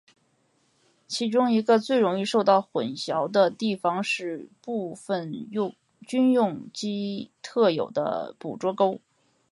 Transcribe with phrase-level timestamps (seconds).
[1.07, 5.31] 其中一个最容易受到混淆的地方是部份
[6.07, 8.99] 军用机特有的捕捉勾。